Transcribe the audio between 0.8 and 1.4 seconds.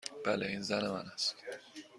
من است.